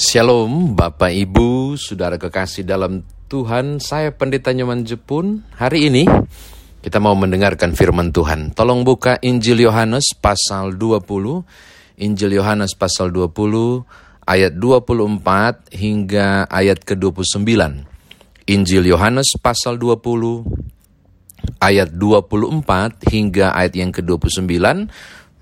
Shalom 0.00 0.72
Bapak 0.80 1.12
Ibu, 1.12 1.76
Saudara 1.76 2.16
kekasih 2.16 2.64
dalam 2.64 3.04
Tuhan, 3.28 3.84
saya 3.84 4.08
Pendeta 4.16 4.48
Nyoman 4.48 4.88
Jepun. 4.88 5.44
Hari 5.60 5.92
ini 5.92 6.08
kita 6.80 6.96
mau 7.04 7.12
mendengarkan 7.12 7.76
firman 7.76 8.08
Tuhan. 8.08 8.56
Tolong 8.56 8.80
buka 8.80 9.20
Injil 9.20 9.60
Yohanes 9.60 10.16
pasal 10.16 10.80
20. 10.80 11.04
Injil 12.00 12.32
Yohanes 12.32 12.72
pasal 12.80 13.12
20 13.12 13.84
ayat 14.24 14.56
24 14.56 15.68
hingga 15.68 16.48
ayat 16.48 16.80
ke-29. 16.80 17.60
Injil 18.48 18.84
Yohanes 18.88 19.36
pasal 19.36 19.76
20 19.76 20.00
ayat 21.60 21.92
24 21.92 23.04
hingga 23.04 23.52
ayat 23.52 23.76
yang 23.76 23.92
ke-29. 23.92 24.48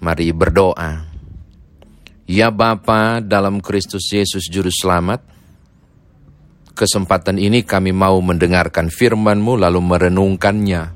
Mari 0.02 0.26
berdoa. 0.34 1.07
Ya 2.28 2.52
Bapa 2.52 3.24
dalam 3.24 3.64
Kristus 3.64 4.12
Yesus 4.12 4.52
Juru 4.52 4.68
Selamat, 4.68 5.24
kesempatan 6.76 7.40
ini 7.40 7.64
kami 7.64 7.96
mau 7.96 8.20
mendengarkan 8.20 8.92
firman-Mu 8.92 9.56
lalu 9.56 9.80
merenungkannya. 9.80 10.92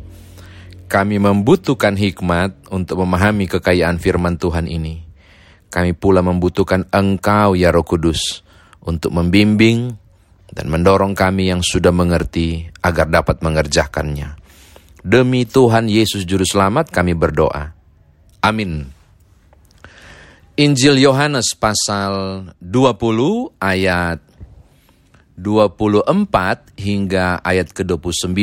Kami 0.92 1.16
membutuhkan 1.16 1.96
hikmat 1.96 2.68
untuk 2.68 3.00
memahami 3.00 3.48
kekayaan 3.48 3.96
firman 3.96 4.36
Tuhan 4.36 4.68
ini. 4.68 5.08
Kami 5.72 5.96
pula 5.96 6.20
membutuhkan 6.20 6.84
Engkau 6.92 7.56
ya 7.56 7.72
Roh 7.72 7.88
Kudus 7.88 8.44
untuk 8.84 9.16
membimbing 9.16 9.88
dan 10.52 10.68
mendorong 10.68 11.16
kami 11.16 11.48
yang 11.48 11.64
sudah 11.64 11.96
mengerti 11.96 12.68
agar 12.84 13.08
dapat 13.08 13.40
mengerjakannya. 13.40 14.36
Demi 15.00 15.48
Tuhan 15.48 15.88
Yesus 15.88 16.28
Juru 16.28 16.44
Selamat 16.44 16.92
kami 16.92 17.16
berdoa. 17.16 17.72
Amin. 18.44 18.91
Injil 20.52 21.00
Yohanes 21.00 21.56
pasal 21.56 22.44
20 22.60 23.56
ayat 23.56 24.20
24 25.40 26.76
hingga 26.76 27.40
ayat 27.40 27.72
ke-29. 27.72 28.36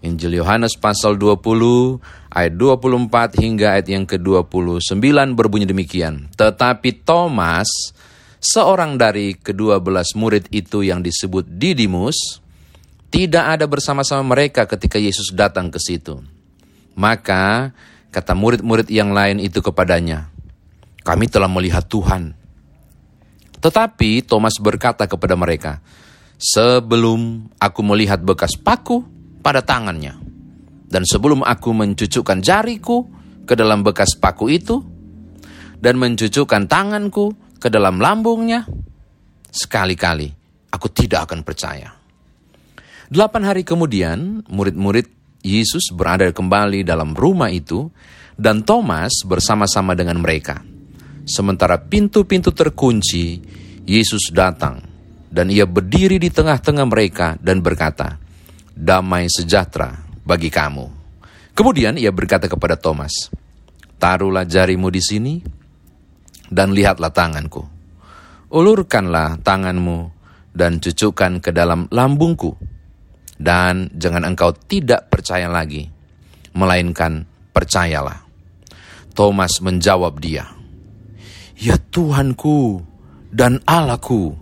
Injil 0.00 0.32
Yohanes 0.40 0.80
pasal 0.80 1.20
20 1.20 2.00
ayat 2.32 2.52
24 2.56 3.36
hingga 3.36 3.76
ayat 3.76 3.84
yang 3.84 4.08
ke-29 4.08 5.12
berbunyi 5.36 5.68
demikian. 5.68 6.32
Tetapi 6.32 7.04
Thomas, 7.04 7.68
seorang 8.40 8.96
dari 8.96 9.36
kedua 9.36 9.76
belas 9.76 10.16
murid 10.16 10.48
itu 10.48 10.88
yang 10.88 11.04
disebut 11.04 11.44
Didimus, 11.52 12.40
tidak 13.12 13.60
ada 13.60 13.68
bersama-sama 13.68 14.24
mereka 14.24 14.64
ketika 14.64 14.96
Yesus 14.96 15.36
datang 15.36 15.68
ke 15.68 15.76
situ. 15.76 16.16
Maka 16.96 17.76
kata 18.08 18.32
murid-murid 18.32 18.88
yang 18.88 19.12
lain 19.12 19.36
itu 19.36 19.60
kepadanya, 19.60 20.32
kami 21.06 21.30
telah 21.30 21.46
melihat 21.46 21.86
Tuhan. 21.86 22.34
Tetapi 23.62 24.26
Thomas 24.26 24.58
berkata 24.58 25.06
kepada 25.06 25.38
mereka, 25.38 25.78
sebelum 26.34 27.46
aku 27.62 27.80
melihat 27.86 28.18
bekas 28.18 28.58
paku 28.58 29.06
pada 29.38 29.62
tangannya, 29.62 30.18
dan 30.90 31.06
sebelum 31.06 31.46
aku 31.46 31.70
mencucukkan 31.70 32.42
jariku 32.42 33.06
ke 33.46 33.54
dalam 33.54 33.86
bekas 33.86 34.18
paku 34.18 34.50
itu, 34.50 34.82
dan 35.78 35.94
mencucukkan 36.02 36.66
tanganku 36.66 37.32
ke 37.62 37.70
dalam 37.70 38.02
lambungnya, 38.02 38.66
sekali-kali 39.46 40.28
aku 40.74 40.86
tidak 40.90 41.30
akan 41.30 41.46
percaya. 41.46 41.94
Delapan 43.06 43.42
hari 43.46 43.62
kemudian, 43.62 44.42
murid-murid 44.50 45.06
Yesus 45.46 45.94
berada 45.94 46.26
kembali 46.34 46.82
dalam 46.82 47.14
rumah 47.14 47.54
itu, 47.54 47.86
dan 48.34 48.66
Thomas 48.66 49.22
bersama-sama 49.22 49.94
dengan 49.94 50.18
mereka. 50.18 50.75
Sementara 51.26 51.82
pintu-pintu 51.82 52.54
terkunci, 52.54 53.42
Yesus 53.82 54.30
datang 54.30 54.78
dan 55.26 55.50
ia 55.50 55.66
berdiri 55.66 56.22
di 56.22 56.30
tengah-tengah 56.30 56.86
mereka 56.86 57.34
dan 57.42 57.58
berkata, 57.58 58.14
"Damai 58.72 59.26
sejahtera 59.26 60.06
bagi 60.22 60.54
kamu." 60.54 60.86
Kemudian 61.50 61.98
ia 61.98 62.14
berkata 62.14 62.46
kepada 62.46 62.78
Thomas, 62.78 63.28
"Taruhlah 63.98 64.46
jarimu 64.46 64.86
di 64.86 65.02
sini 65.02 65.34
dan 66.46 66.70
lihatlah 66.70 67.10
tanganku. 67.10 67.66
Ulurkanlah 68.54 69.42
tanganmu 69.42 69.98
dan 70.54 70.78
cucukkan 70.78 71.42
ke 71.42 71.50
dalam 71.50 71.90
lambungku. 71.90 72.54
Dan 73.36 73.92
jangan 73.92 74.24
engkau 74.24 74.54
tidak 74.54 75.12
percaya 75.12 75.50
lagi, 75.50 75.84
melainkan 76.54 77.26
percayalah." 77.50 78.24
Thomas 79.12 79.60
menjawab 79.64 80.20
dia, 80.20 80.55
Ya 81.56 81.80
Tuhanku 81.80 82.84
dan 83.32 83.64
Allahku. 83.64 84.36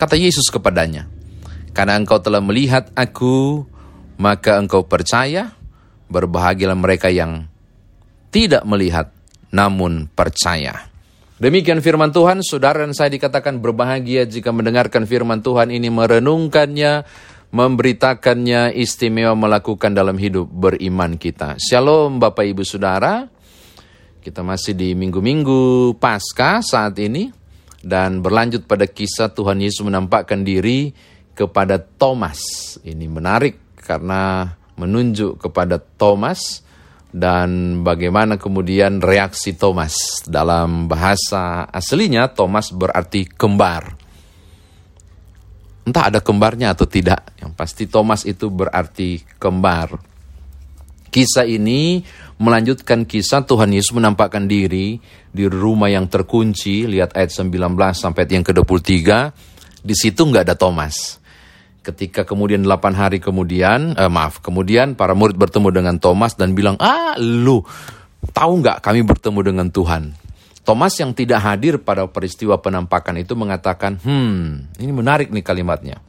Kata 0.00 0.16
Yesus 0.16 0.48
kepadanya, 0.48 1.04
Karena 1.76 2.00
engkau 2.00 2.16
telah 2.18 2.40
melihat 2.40 2.88
aku, 2.96 3.68
maka 4.16 4.56
engkau 4.56 4.88
percaya, 4.88 5.52
berbahagialah 6.08 6.74
mereka 6.74 7.12
yang 7.12 7.46
tidak 8.32 8.64
melihat, 8.64 9.12
namun 9.52 10.08
percaya. 10.10 10.88
Demikian 11.40 11.80
firman 11.80 12.12
Tuhan, 12.12 12.44
saudara 12.44 12.84
dan 12.84 12.92
saya 12.92 13.12
dikatakan 13.12 13.60
berbahagia 13.60 14.28
jika 14.28 14.52
mendengarkan 14.52 15.08
firman 15.08 15.40
Tuhan 15.40 15.72
ini, 15.72 15.88
merenungkannya, 15.88 17.04
memberitakannya, 17.48 18.76
istimewa 18.76 19.32
melakukan 19.36 19.92
dalam 19.96 20.20
hidup 20.20 20.48
beriman 20.52 21.16
kita. 21.16 21.56
Shalom 21.56 22.20
Bapak 22.20 22.44
Ibu 22.44 22.60
Saudara, 22.64 23.24
kita 24.20 24.44
masih 24.44 24.76
di 24.76 24.92
minggu-minggu 24.92 25.96
pasca 25.96 26.60
saat 26.60 26.94
ini 27.00 27.32
dan 27.80 28.20
berlanjut 28.20 28.68
pada 28.68 28.84
kisah 28.84 29.32
Tuhan 29.32 29.64
Yesus 29.64 29.80
menampakkan 29.80 30.44
diri 30.44 30.92
kepada 31.32 31.80
Thomas. 31.80 32.38
Ini 32.84 33.08
menarik 33.08 33.80
karena 33.80 34.52
menunjuk 34.76 35.40
kepada 35.40 35.80
Thomas 35.80 36.60
dan 37.10 37.80
bagaimana 37.80 38.36
kemudian 38.36 39.00
reaksi 39.00 39.56
Thomas. 39.56 40.20
Dalam 40.28 40.86
bahasa 40.86 41.64
aslinya 41.72 42.28
Thomas 42.30 42.70
berarti 42.70 43.24
kembar. 43.24 43.96
Entah 45.80 46.12
ada 46.12 46.20
kembarnya 46.20 46.76
atau 46.76 46.84
tidak, 46.84 47.32
yang 47.40 47.56
pasti 47.56 47.88
Thomas 47.88 48.28
itu 48.28 48.52
berarti 48.52 49.24
kembar. 49.40 49.96
Kisah 51.10 51.48
ini 51.48 52.04
melanjutkan 52.40 53.04
kisah 53.04 53.44
Tuhan 53.44 53.68
Yesus 53.76 53.92
menampakkan 53.92 54.48
diri 54.48 54.96
di 55.28 55.44
rumah 55.44 55.92
yang 55.92 56.08
terkunci, 56.08 56.88
lihat 56.88 57.12
ayat 57.12 57.36
19 57.36 57.76
sampai 57.92 58.24
yang 58.32 58.40
ke-23, 58.40 58.96
di 59.84 59.94
situ 59.94 60.24
nggak 60.24 60.48
ada 60.48 60.56
Thomas. 60.56 61.20
Ketika 61.84 62.24
kemudian 62.24 62.64
8 62.64 62.96
hari 62.96 63.20
kemudian, 63.20 63.92
eh, 63.92 64.08
maaf, 64.08 64.40
kemudian 64.40 64.96
para 64.96 65.12
murid 65.12 65.36
bertemu 65.36 65.68
dengan 65.68 65.96
Thomas 66.00 66.32
dan 66.32 66.56
bilang, 66.56 66.80
ah 66.80 67.12
lu, 67.20 67.60
tahu 68.32 68.52
nggak 68.64 68.80
kami 68.80 69.04
bertemu 69.04 69.40
dengan 69.44 69.68
Tuhan. 69.68 70.16
Thomas 70.64 70.92
yang 70.96 71.12
tidak 71.12 71.40
hadir 71.44 71.80
pada 71.80 72.08
peristiwa 72.08 72.56
penampakan 72.60 73.20
itu 73.20 73.36
mengatakan, 73.36 74.00
hmm, 74.00 74.80
ini 74.80 74.92
menarik 74.92 75.28
nih 75.28 75.44
kalimatnya. 75.44 76.00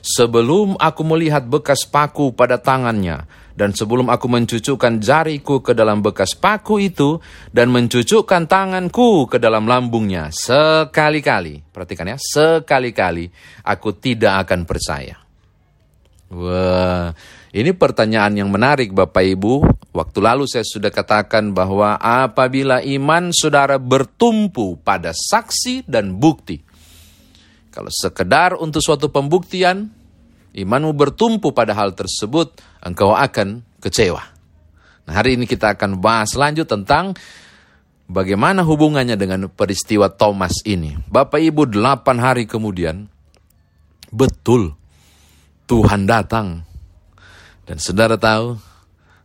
Sebelum 0.00 0.78
aku 0.80 1.02
melihat 1.04 1.44
bekas 1.44 1.84
paku 1.84 2.32
pada 2.32 2.56
tangannya, 2.56 3.26
dan 3.60 3.76
sebelum 3.76 4.08
aku 4.08 4.24
mencucukkan 4.24 5.04
jariku 5.04 5.60
ke 5.60 5.76
dalam 5.76 6.00
bekas 6.00 6.32
paku 6.32 6.80
itu, 6.80 7.20
dan 7.52 7.68
mencucukkan 7.68 8.48
tanganku 8.48 9.28
ke 9.28 9.36
dalam 9.36 9.68
lambungnya, 9.68 10.32
sekali-kali, 10.32 11.60
perhatikan 11.68 12.08
ya, 12.08 12.16
sekali-kali 12.16 13.28
aku 13.60 13.92
tidak 14.00 14.48
akan 14.48 14.64
percaya. 14.64 15.20
Wah, 16.32 17.12
ini 17.52 17.76
pertanyaan 17.76 18.40
yang 18.40 18.48
menarik 18.48 18.96
Bapak 18.96 19.28
Ibu. 19.28 19.54
Waktu 19.92 20.18
lalu 20.24 20.48
saya 20.48 20.64
sudah 20.64 20.88
katakan 20.88 21.52
bahwa 21.52 22.00
apabila 22.00 22.80
iman 22.80 23.28
saudara 23.34 23.76
bertumpu 23.76 24.80
pada 24.80 25.12
saksi 25.12 25.84
dan 25.84 26.16
bukti, 26.16 26.62
kalau 27.68 27.92
sekedar 27.92 28.56
untuk 28.56 28.80
suatu 28.80 29.12
pembuktian, 29.12 29.99
imanmu 30.54 30.92
bertumpu 30.94 31.54
pada 31.54 31.74
hal 31.74 31.94
tersebut, 31.94 32.58
engkau 32.82 33.14
akan 33.14 33.62
kecewa. 33.78 34.22
Nah, 35.06 35.12
hari 35.14 35.34
ini 35.34 35.46
kita 35.46 35.74
akan 35.74 35.98
bahas 35.98 36.34
lanjut 36.38 36.66
tentang 36.70 37.18
bagaimana 38.10 38.66
hubungannya 38.66 39.14
dengan 39.14 39.46
peristiwa 39.50 40.10
Thomas 40.10 40.62
ini. 40.66 40.94
Bapak 41.06 41.38
Ibu, 41.38 41.70
delapan 41.70 42.16
hari 42.18 42.44
kemudian, 42.46 43.06
betul 44.10 44.74
Tuhan 45.70 46.06
datang. 46.06 46.66
Dan 47.66 47.78
saudara 47.78 48.18
tahu, 48.18 48.58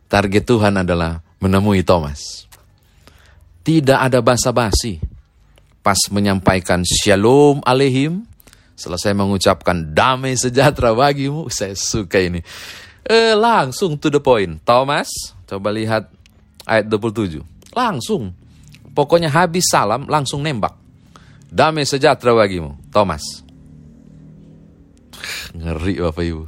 target 0.06 0.46
Tuhan 0.46 0.78
adalah 0.86 1.18
menemui 1.42 1.82
Thomas. 1.82 2.46
Tidak 3.66 3.98
ada 3.98 4.22
basa-basi. 4.22 5.02
Pas 5.82 5.98
menyampaikan 6.10 6.86
shalom 6.86 7.58
alaihim, 7.66 8.22
Selesai 8.76 9.16
mengucapkan 9.16 9.96
damai 9.96 10.36
sejahtera 10.36 10.92
bagimu, 10.92 11.48
saya 11.48 11.72
suka 11.72 12.20
ini. 12.20 12.44
Eh, 13.08 13.32
langsung 13.32 13.96
to 13.96 14.12
the 14.12 14.20
point. 14.20 14.60
Thomas, 14.68 15.08
coba 15.48 15.72
lihat 15.72 16.12
ayat 16.68 16.84
27. 16.84 17.40
Langsung. 17.72 18.36
Pokoknya 18.92 19.32
habis 19.32 19.64
salam, 19.72 20.04
langsung 20.04 20.44
nembak. 20.44 20.76
Damai 21.48 21.88
sejahtera 21.88 22.36
bagimu, 22.36 22.76
Thomas. 22.92 23.24
Ngeri 25.56 25.96
Bapak 26.04 26.24
Ibu. 26.28 26.44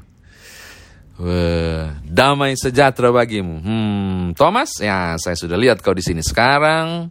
Damai 2.05 2.61
sejahtera 2.61 3.09
bagimu. 3.09 3.57
Hmm, 3.65 4.23
Thomas, 4.37 4.77
ya 4.85 5.17
saya 5.17 5.33
sudah 5.33 5.57
lihat 5.57 5.81
kau 5.81 5.97
di 5.97 6.05
sini 6.05 6.21
sekarang. 6.21 7.09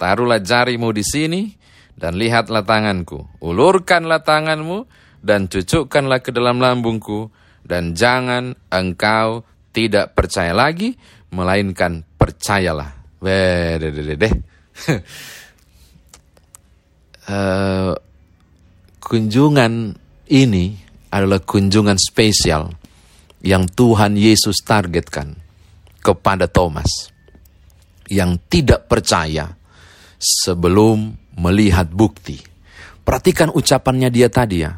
Taruhlah 0.00 0.40
jarimu 0.40 0.90
di 0.90 1.04
sini 1.04 1.63
dan 1.94 2.18
lihatlah 2.18 2.66
tanganku. 2.66 3.26
Ulurkanlah 3.40 4.22
tanganmu 4.26 4.86
dan 5.24 5.46
cucukkanlah 5.48 6.20
ke 6.20 6.34
dalam 6.34 6.60
lambungku 6.60 7.30
dan 7.64 7.96
jangan 7.96 8.52
engkau 8.68 9.46
tidak 9.74 10.14
percaya 10.14 10.54
lagi, 10.54 10.94
melainkan 11.34 12.06
percayalah. 12.14 12.94
Weh, 13.24 13.80
deh, 13.80 13.90
deh, 13.90 14.16
deh. 14.20 14.34
uh, 17.32 17.92
kunjungan 19.00 19.96
ini 20.28 20.76
adalah 21.08 21.40
kunjungan 21.40 21.96
spesial 21.96 22.74
yang 23.44 23.68
Tuhan 23.68 24.16
Yesus 24.16 24.60
targetkan 24.64 25.36
kepada 26.04 26.48
Thomas 26.48 27.12
yang 28.12 28.36
tidak 28.48 28.88
percaya 28.88 29.56
sebelum 30.20 31.23
melihat 31.38 31.90
bukti. 31.90 32.40
Perhatikan 33.04 33.52
ucapannya 33.52 34.08
dia 34.08 34.32
tadi 34.32 34.64
ya. 34.64 34.72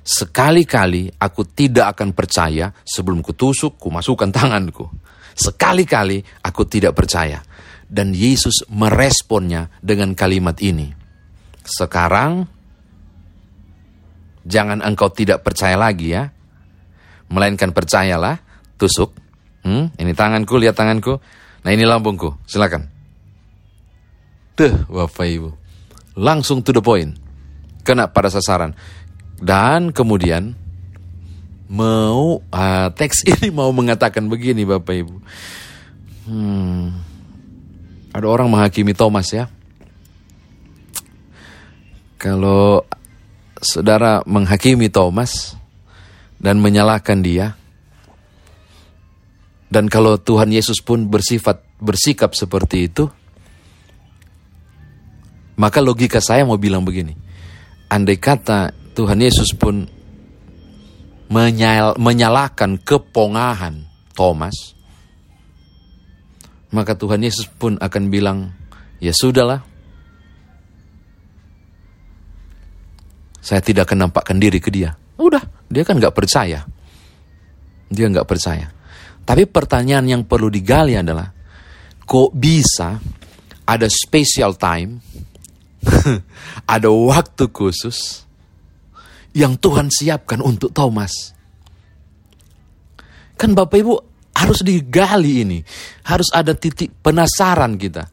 Sekali-kali 0.00 1.12
aku 1.20 1.44
tidak 1.48 1.96
akan 1.96 2.12
percaya 2.16 2.72
sebelum 2.84 3.20
kutusuk, 3.24 3.76
kumasukkan 3.76 4.30
tanganku. 4.32 4.88
Sekali-kali 5.36 6.20
aku 6.44 6.66
tidak 6.66 6.96
percaya. 6.96 7.40
Dan 7.90 8.14
Yesus 8.14 8.66
meresponnya 8.70 9.66
dengan 9.82 10.14
kalimat 10.14 10.54
ini. 10.62 10.92
Sekarang, 11.66 12.46
jangan 14.46 14.82
engkau 14.82 15.10
tidak 15.10 15.42
percaya 15.42 15.74
lagi 15.74 16.14
ya. 16.14 16.30
Melainkan 17.30 17.70
percayalah, 17.70 18.42
tusuk. 18.78 19.14
Hmm, 19.62 19.92
ini 20.00 20.12
tanganku, 20.16 20.56
lihat 20.56 20.74
tanganku. 20.78 21.20
Nah 21.60 21.70
ini 21.70 21.84
lambungku, 21.84 22.40
silakan. 22.48 22.88
Tuh, 24.56 24.74
Bapak 24.88 25.26
Ibu. 25.28 25.59
Langsung 26.18 26.64
to 26.64 26.74
the 26.74 26.82
point. 26.82 27.14
Kena 27.86 28.10
pada 28.10 28.30
sasaran. 28.30 28.74
Dan 29.40 29.94
kemudian 29.94 30.52
mau 31.70 32.42
uh, 32.42 32.88
teks 32.90 33.24
ini 33.38 33.48
mau 33.54 33.70
mengatakan 33.70 34.26
begini 34.26 34.66
Bapak 34.66 34.94
Ibu. 34.94 35.16
Hmm, 36.30 36.92
ada 38.10 38.26
orang 38.26 38.50
menghakimi 38.50 38.92
Thomas 38.92 39.30
ya. 39.30 39.48
Kalau 42.20 42.84
saudara 43.56 44.20
menghakimi 44.28 44.92
Thomas 44.92 45.56
dan 46.36 46.60
menyalahkan 46.60 47.24
dia, 47.24 47.56
dan 49.72 49.88
kalau 49.88 50.18
Tuhan 50.20 50.52
Yesus 50.52 50.84
pun 50.84 51.08
bersifat 51.08 51.64
bersikap 51.80 52.36
seperti 52.36 52.90
itu, 52.90 53.08
maka 55.60 55.84
logika 55.84 56.24
saya 56.24 56.48
mau 56.48 56.56
bilang 56.56 56.80
begini. 56.80 57.12
Andai 57.92 58.16
kata 58.16 58.72
Tuhan 58.96 59.20
Yesus 59.20 59.52
pun 59.52 59.84
menyal, 61.28 62.00
menyalahkan 62.00 62.80
kepongahan 62.80 63.84
Thomas, 64.16 64.72
maka 66.72 66.96
Tuhan 66.96 67.20
Yesus 67.20 67.44
pun 67.44 67.76
akan 67.76 68.02
bilang, 68.08 68.56
ya 69.04 69.12
sudahlah, 69.12 69.60
saya 73.44 73.60
tidak 73.60 73.90
akan 73.90 74.08
nampakkan 74.08 74.40
diri 74.40 74.64
ke 74.64 74.72
dia. 74.72 74.96
Udah, 75.20 75.44
dia 75.68 75.84
kan 75.84 76.00
nggak 76.00 76.16
percaya. 76.16 76.64
Dia 77.90 78.06
nggak 78.08 78.24
percaya. 78.24 78.70
Tapi 79.26 79.44
pertanyaan 79.44 80.06
yang 80.08 80.22
perlu 80.24 80.48
digali 80.48 80.96
adalah, 80.96 81.28
kok 82.06 82.30
bisa 82.32 82.96
ada 83.66 83.86
special 83.86 84.54
time, 84.58 84.98
ada 86.74 86.88
waktu 86.92 87.48
khusus, 87.48 88.28
yang 89.32 89.56
Tuhan 89.56 89.88
siapkan 89.88 90.42
untuk 90.42 90.74
Thomas. 90.74 91.32
Kan 93.40 93.56
Bapak 93.56 93.78
Ibu 93.80 93.94
harus 94.36 94.60
digali 94.60 95.44
ini. 95.44 95.58
Harus 96.04 96.28
ada 96.34 96.52
titik 96.52 96.92
penasaran 97.00 97.76
kita. 97.80 98.04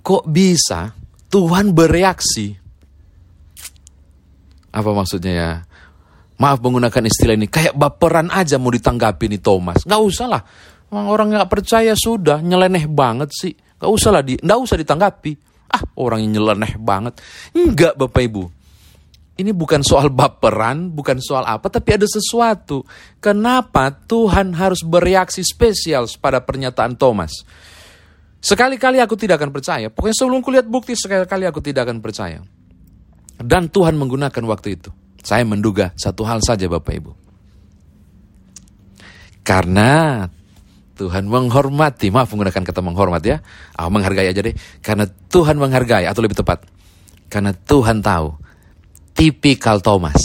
Kok 0.00 0.24
bisa 0.24 0.94
Tuhan 1.28 1.76
bereaksi? 1.76 2.56
Apa 4.72 4.90
maksudnya 4.94 5.32
ya? 5.32 5.50
Maaf 6.38 6.62
menggunakan 6.62 7.02
istilah 7.10 7.34
ini. 7.34 7.50
Kayak 7.50 7.74
baperan 7.74 8.30
aja 8.30 8.56
mau 8.56 8.70
ditanggapi 8.70 9.26
nih 9.36 9.42
Thomas. 9.42 9.82
Gak 9.82 10.00
usah 10.00 10.26
lah. 10.30 10.42
Orang 10.94 11.34
gak 11.34 11.50
percaya 11.50 11.92
sudah. 11.98 12.38
Nyeleneh 12.40 12.86
banget 12.86 13.34
sih. 13.34 13.52
Gak 13.52 13.90
usah 13.90 14.10
lah. 14.14 14.22
Di, 14.22 14.38
gak 14.38 14.58
usah 14.62 14.78
ditanggapi. 14.78 15.47
Ah 15.68 15.84
orang 16.00 16.24
yang 16.24 16.40
nyeleneh 16.40 16.80
banget. 16.80 17.20
Enggak 17.52 17.94
Bapak 17.94 18.22
Ibu. 18.24 18.44
Ini 19.38 19.54
bukan 19.54 19.86
soal 19.86 20.10
baperan, 20.10 20.90
bukan 20.90 21.22
soal 21.22 21.46
apa, 21.46 21.70
tapi 21.70 21.94
ada 21.94 22.10
sesuatu. 22.10 22.82
Kenapa 23.22 23.94
Tuhan 23.94 24.50
harus 24.50 24.82
bereaksi 24.82 25.46
spesial 25.46 26.10
pada 26.18 26.42
pernyataan 26.42 26.98
Thomas? 26.98 27.46
Sekali-kali 28.42 28.98
aku 28.98 29.14
tidak 29.14 29.38
akan 29.38 29.54
percaya. 29.54 29.86
Pokoknya 29.94 30.16
sebelum 30.18 30.42
kulihat 30.42 30.66
bukti, 30.66 30.98
sekali-kali 30.98 31.46
aku 31.46 31.62
tidak 31.62 31.86
akan 31.86 32.02
percaya. 32.02 32.42
Dan 33.38 33.70
Tuhan 33.70 33.94
menggunakan 33.94 34.42
waktu 34.42 34.74
itu. 34.74 34.90
Saya 35.22 35.46
menduga 35.46 35.94
satu 35.94 36.26
hal 36.26 36.42
saja 36.42 36.66
Bapak 36.66 36.94
Ibu. 36.98 37.12
Karena 39.46 40.26
Tuhan 40.98 41.30
menghormati, 41.30 42.10
maaf 42.10 42.34
menggunakan 42.34 42.62
kata 42.66 42.82
menghormat 42.82 43.22
ya, 43.22 43.38
ah, 43.78 43.86
menghargai 43.86 44.26
aja 44.26 44.42
deh. 44.42 44.52
Karena 44.82 45.06
Tuhan 45.06 45.54
menghargai, 45.54 46.10
atau 46.10 46.18
lebih 46.26 46.42
tepat, 46.42 46.66
karena 47.30 47.54
Tuhan 47.54 48.02
tahu 48.02 48.34
tipikal 49.14 49.78
Thomas. 49.78 50.18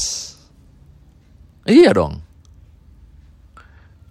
Iya 1.70 1.94
dong. 1.94 2.20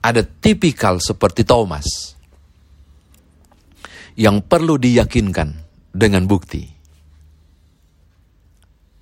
Ada 0.03 0.23
tipikal 0.23 0.99
seperti 0.99 1.47
Thomas 1.47 1.87
yang 4.19 4.43
perlu 4.43 4.79
diyakinkan 4.79 5.49
dengan 5.95 6.27
bukti. 6.27 6.67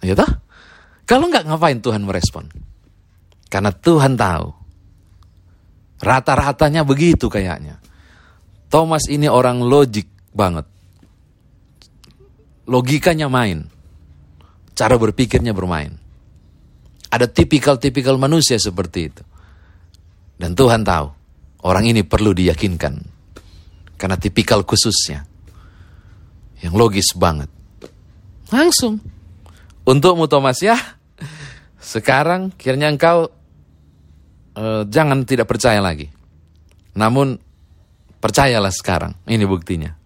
Ya 0.05 0.17
toh? 0.17 0.29
Kalau 1.09 1.29
nggak 1.29 1.49
ngapain 1.49 1.81
Tuhan 1.81 2.05
merespon? 2.05 2.49
Karena 3.51 3.73
Tuhan 3.73 4.15
tahu. 4.15 4.60
Rata-ratanya 6.01 6.83
begitu 6.83 7.29
kayaknya. 7.29 7.77
Thomas 8.73 9.05
ini 9.13 9.29
orang 9.29 9.61
logik 9.61 10.09
banget. 10.33 10.65
Logikanya 12.71 13.29
main 13.29 13.69
cara 14.81 14.97
berpikirnya 14.97 15.53
bermain. 15.53 15.93
Ada 17.13 17.29
tipikal-tipikal 17.29 18.17
manusia 18.17 18.57
seperti 18.57 19.13
itu. 19.13 19.23
Dan 20.41 20.57
Tuhan 20.57 20.87
tahu, 20.87 21.07
orang 21.69 21.85
ini 21.85 22.01
perlu 22.01 22.33
diyakinkan. 22.33 22.95
Karena 24.01 24.17
tipikal 24.17 24.65
khususnya. 24.65 25.29
Yang 26.65 26.75
logis 26.81 27.09
banget. 27.13 27.53
Langsung. 28.49 29.03
Untukmu 29.85 30.31
Thomas 30.31 30.63
ya, 30.65 30.79
sekarang 31.83 32.55
kiranya 32.57 32.89
engkau 32.89 33.33
uh, 34.61 34.83
jangan 34.85 35.25
tidak 35.25 35.49
percaya 35.49 35.81
lagi. 35.81 36.13
Namun 36.93 37.41
percayalah 38.21 38.71
sekarang, 38.71 39.17
ini 39.25 39.49
buktinya. 39.49 39.97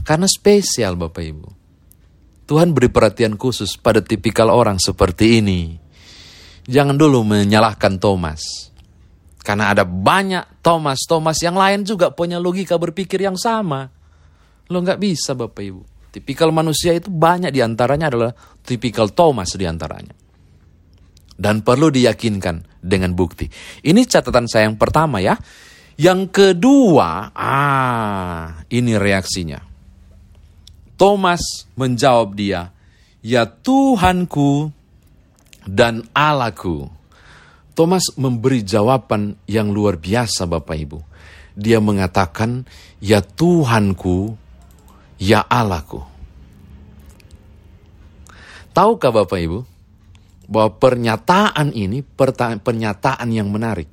Karena 0.00 0.24
spesial 0.24 0.96
Bapak 0.96 1.20
Ibu. 1.20 1.48
Tuhan 2.48 2.72
beri 2.72 2.88
perhatian 2.88 3.36
khusus 3.36 3.76
pada 3.76 4.00
tipikal 4.00 4.48
orang 4.48 4.80
seperti 4.80 5.44
ini. 5.44 5.76
Jangan 6.64 6.96
dulu 6.96 7.22
menyalahkan 7.22 8.00
Thomas. 8.00 8.72
Karena 9.42 9.74
ada 9.74 9.82
banyak 9.82 10.62
Thomas-Thomas 10.62 11.38
yang 11.42 11.58
lain 11.58 11.82
juga 11.82 12.14
punya 12.14 12.38
logika 12.38 12.78
berpikir 12.78 13.18
yang 13.20 13.34
sama. 13.34 13.90
Lo 14.70 14.78
nggak 14.80 15.02
bisa 15.02 15.34
Bapak 15.34 15.62
Ibu. 15.62 15.82
Tipikal 16.12 16.52
manusia 16.54 16.92
itu 16.94 17.08
banyak 17.08 17.50
di 17.50 17.64
antaranya 17.64 18.12
adalah 18.12 18.30
tipikal 18.62 19.10
Thomas 19.10 19.56
di 19.56 19.64
antaranya. 19.66 20.21
Dan 21.42 21.66
perlu 21.66 21.90
diyakinkan 21.90 22.78
dengan 22.78 23.18
bukti. 23.18 23.50
Ini 23.82 24.06
catatan 24.06 24.46
saya 24.46 24.70
yang 24.70 24.78
pertama 24.78 25.18
ya. 25.18 25.34
Yang 25.98 26.30
kedua, 26.30 27.34
ah 27.34 28.62
ini 28.70 28.94
reaksinya. 28.94 29.58
Thomas 30.94 31.66
menjawab 31.74 32.38
dia, 32.38 32.70
"Ya 33.26 33.42
Tuhanku 33.50 34.70
dan 35.66 36.06
Allahku." 36.14 36.86
Thomas 37.74 38.06
memberi 38.14 38.62
jawaban 38.62 39.34
yang 39.50 39.74
luar 39.74 39.98
biasa 39.98 40.46
Bapak 40.46 40.76
Ibu. 40.78 40.98
Dia 41.58 41.82
mengatakan, 41.82 42.62
"Ya 43.02 43.18
Tuhanku, 43.18 44.38
ya 45.18 45.42
Allahku." 45.50 46.06
Tahukah 48.72 49.10
Bapak 49.10 49.40
Ibu 49.42 49.71
bahwa 50.48 50.78
pernyataan 50.78 51.74
ini 51.74 52.02
pernyataan 52.62 53.28
yang 53.30 53.48
menarik. 53.48 53.88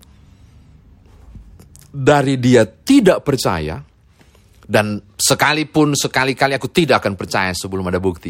Dari 1.90 2.38
dia 2.38 2.70
tidak 2.70 3.26
percaya 3.26 3.82
dan 4.70 5.02
sekalipun 5.18 5.98
sekali-kali 5.98 6.54
aku 6.54 6.70
tidak 6.70 7.02
akan 7.02 7.18
percaya 7.18 7.52
sebelum 7.58 7.90
ada 7.90 7.98
bukti. 7.98 8.30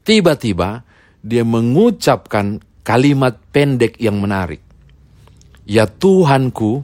Tiba-tiba 0.00 0.80
dia 1.20 1.44
mengucapkan 1.44 2.56
kalimat 2.80 3.36
pendek 3.52 4.00
yang 4.00 4.16
menarik. 4.16 4.64
Ya 5.68 5.84
Tuhanku 5.84 6.82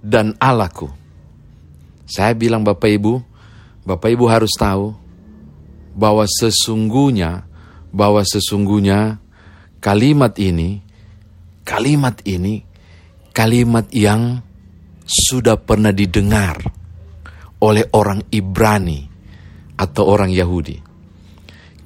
dan 0.00 0.34
Allahku. 0.40 0.88
Saya 2.08 2.32
bilang 2.32 2.64
Bapak 2.64 2.88
Ibu, 2.88 3.20
Bapak 3.84 4.08
Ibu 4.16 4.24
harus 4.32 4.50
tahu 4.56 4.96
bahwa 5.92 6.24
sesungguhnya 6.24 7.44
bahwa 7.92 8.24
sesungguhnya 8.24 9.20
kalimat 9.78 10.34
ini 10.38 10.82
kalimat 11.62 12.18
ini 12.24 12.64
kalimat 13.36 13.86
yang 13.94 14.42
sudah 15.08 15.56
pernah 15.60 15.94
didengar 15.94 16.58
oleh 17.62 17.84
orang 17.94 18.22
Ibrani 18.28 19.08
atau 19.78 20.04
orang 20.10 20.34
Yahudi. 20.34 20.80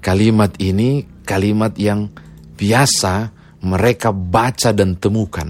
Kalimat 0.03 0.59
ini 0.59 1.07
kalimat 1.23 1.77
yang 1.79 2.11
biasa 2.59 3.31
mereka 3.63 4.11
baca 4.11 4.75
dan 4.75 4.99
temukan 4.99 5.47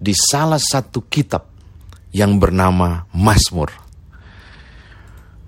di 0.00 0.16
salah 0.16 0.60
satu 0.60 1.04
kitab 1.04 1.44
yang 2.16 2.40
bernama 2.40 3.04
Mazmur. 3.12 3.68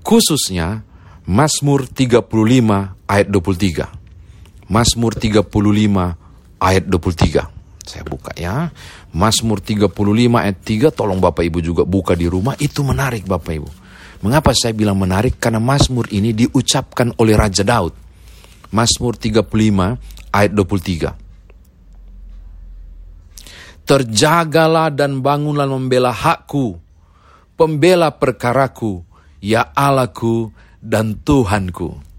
Khususnya 0.04 0.84
Mazmur 1.24 1.86
35 1.88 2.28
ayat 3.08 3.28
23. 3.30 4.01
Mazmur 4.72 5.12
35 5.20 5.52
ayat 6.56 6.84
23. 6.88 7.44
Saya 7.84 8.08
buka 8.08 8.32
ya. 8.32 8.72
Mazmur 9.12 9.60
35 9.60 9.92
ayat 10.32 10.58
3, 10.64 10.88
tolong 10.96 11.20
Bapak 11.20 11.44
Ibu 11.44 11.60
juga 11.60 11.84
buka 11.84 12.16
di 12.16 12.24
rumah. 12.24 12.56
Itu 12.56 12.80
menarik 12.80 13.28
Bapak 13.28 13.52
Ibu. 13.52 13.68
Mengapa 14.24 14.56
saya 14.56 14.72
bilang 14.72 14.96
menarik? 14.96 15.36
Karena 15.36 15.60
Mazmur 15.60 16.08
ini 16.08 16.32
diucapkan 16.32 17.12
oleh 17.20 17.36
Raja 17.36 17.60
Daud. 17.60 17.92
Mazmur 18.72 19.20
35 19.20 20.32
ayat 20.32 20.52
23. 20.56 21.20
Terjagalah 23.84 24.88
dan 24.94 25.20
bangunlah 25.20 25.68
membela 25.68 26.14
hakku, 26.14 26.80
pembela 27.58 28.14
perkaraku, 28.14 29.04
ya 29.42 29.68
Allahku 29.74 30.54
dan 30.80 31.18
Tuhanku. 31.18 32.11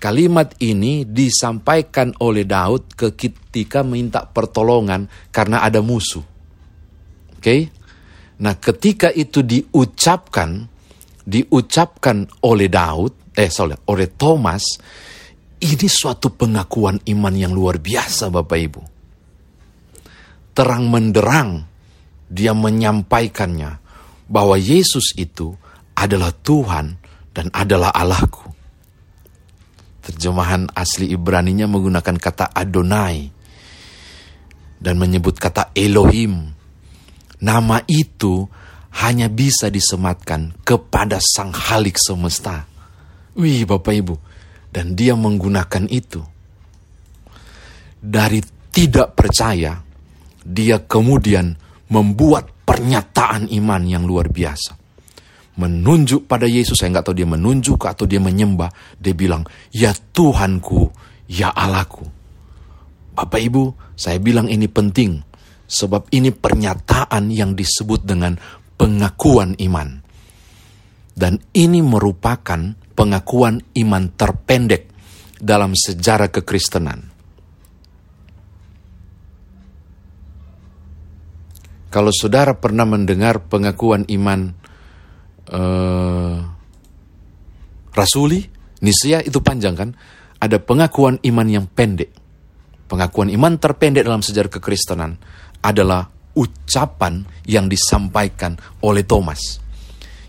Kalimat 0.00 0.56
ini 0.64 1.04
disampaikan 1.04 2.16
oleh 2.24 2.48
Daud 2.48 2.96
ketika 2.96 3.84
minta 3.84 4.24
pertolongan 4.24 5.04
karena 5.28 5.60
ada 5.60 5.84
musuh. 5.84 6.24
Oke? 7.36 7.40
Okay? 7.44 7.60
Nah, 8.40 8.56
ketika 8.56 9.12
itu 9.12 9.44
diucapkan, 9.44 10.64
diucapkan 11.20 12.24
oleh 12.48 12.72
Daud, 12.72 13.36
eh 13.36 13.52
sorry, 13.52 13.76
oleh 13.92 14.08
Thomas, 14.16 14.64
ini 15.60 15.84
suatu 15.84 16.32
pengakuan 16.32 17.04
iman 17.04 17.34
yang 17.36 17.52
luar 17.52 17.76
biasa 17.76 18.32
Bapak 18.32 18.56
Ibu 18.56 18.82
terang 20.60 20.90
menderang 20.90 21.64
dia 22.28 22.52
menyampaikannya 22.54 23.80
bahwa 24.28 24.60
Yesus 24.60 25.16
itu 25.16 25.56
adalah 25.96 26.36
Tuhan 26.36 27.00
dan 27.34 27.50
adalah 27.56 27.90
Allahku. 27.96 28.49
Terjemahan 30.00 30.72
asli 30.72 31.12
Ibraninya 31.12 31.68
menggunakan 31.68 32.16
kata 32.16 32.56
Adonai 32.56 33.28
dan 34.80 34.96
menyebut 34.96 35.36
kata 35.36 35.76
Elohim. 35.76 36.56
Nama 37.40 37.84
itu 37.84 38.48
hanya 39.04 39.28
bisa 39.28 39.68
disematkan 39.68 40.56
kepada 40.64 41.20
Sang 41.20 41.52
Halik 41.52 42.00
semesta. 42.00 42.64
Wih, 43.36 43.68
Bapak 43.68 43.92
Ibu, 43.92 44.14
dan 44.72 44.96
dia 44.96 45.12
menggunakan 45.14 45.84
itu 45.86 46.24
dari 48.00 48.40
tidak 48.72 49.12
percaya 49.12 49.76
dia 50.40 50.80
kemudian 50.80 51.52
membuat 51.92 52.48
pernyataan 52.64 53.52
iman 53.52 53.82
yang 53.84 54.08
luar 54.08 54.32
biasa. 54.32 54.79
Menunjuk 55.58 56.30
pada 56.30 56.46
Yesus, 56.46 56.78
saya 56.78 56.94
nggak 56.94 57.10
tahu 57.10 57.16
dia 57.18 57.28
menunjuk 57.28 57.82
atau 57.82 58.06
dia 58.06 58.22
menyembah. 58.22 58.70
Dia 58.96 59.14
bilang, 59.16 59.42
ya 59.74 59.90
Tuhanku, 59.90 60.90
ya 61.26 61.50
Allahku. 61.50 62.06
Bapak 63.16 63.40
Ibu, 63.42 63.94
saya 63.98 64.22
bilang 64.22 64.46
ini 64.46 64.70
penting. 64.70 65.20
Sebab 65.70 66.10
ini 66.14 66.34
pernyataan 66.34 67.30
yang 67.30 67.54
disebut 67.54 68.02
dengan 68.02 68.34
pengakuan 68.74 69.54
iman. 69.58 70.02
Dan 71.14 71.38
ini 71.54 71.78
merupakan 71.82 72.74
pengakuan 72.94 73.60
iman 73.76 74.04
terpendek 74.16 74.90
dalam 75.40 75.72
sejarah 75.76 76.32
kekristenan. 76.32 77.10
Kalau 81.90 82.14
saudara 82.14 82.54
pernah 82.54 82.86
mendengar 82.86 83.50
pengakuan 83.50 84.06
iman 84.06 84.54
uh, 85.50 86.36
rasuli, 87.92 88.40
Nisia 88.80 89.20
itu 89.20 89.44
panjang 89.44 89.74
kan? 89.76 89.90
Ada 90.40 90.56
pengakuan 90.62 91.20
iman 91.20 91.48
yang 91.50 91.68
pendek. 91.68 92.16
Pengakuan 92.88 93.28
iman 93.30 93.54
terpendek 93.60 94.02
dalam 94.02 94.24
sejarah 94.24 94.50
kekristenan 94.50 95.14
adalah 95.62 96.08
ucapan 96.34 97.22
yang 97.46 97.68
disampaikan 97.68 98.56
oleh 98.82 99.04
Thomas. 99.04 99.60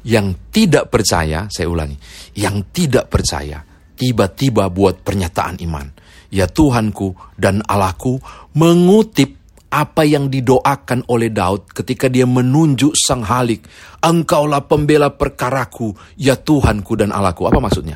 Yang 0.02 0.52
tidak 0.52 0.90
percaya, 0.92 1.48
saya 1.48 1.70
ulangi, 1.70 1.96
yang 2.38 2.70
tidak 2.74 3.08
percaya 3.08 3.62
tiba-tiba 3.98 4.70
buat 4.74 5.06
pernyataan 5.06 5.62
iman. 5.62 5.88
Ya 6.34 6.50
Tuhanku 6.50 7.14
dan 7.38 7.62
Allahku 7.70 8.18
mengutip 8.58 9.41
apa 9.72 10.04
yang 10.04 10.28
didoakan 10.28 11.08
oleh 11.08 11.32
Daud 11.32 11.72
ketika 11.72 12.12
dia 12.12 12.28
menunjuk 12.28 12.92
sang 12.92 13.24
halik. 13.24 13.64
Engkaulah 14.04 14.68
pembela 14.68 15.16
perkaraku, 15.16 15.96
ya 16.20 16.36
Tuhanku 16.36 17.00
dan 17.00 17.16
Allahku. 17.16 17.48
Apa 17.48 17.64
maksudnya? 17.64 17.96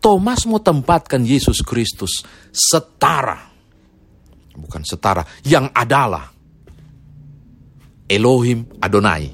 Thomas 0.00 0.48
mau 0.48 0.64
tempatkan 0.64 1.20
Yesus 1.20 1.60
Kristus 1.60 2.24
setara. 2.48 3.52
Bukan 4.56 4.80
setara, 4.80 5.20
yang 5.44 5.68
adalah. 5.76 6.32
Elohim 8.10 8.66
Adonai. 8.82 9.30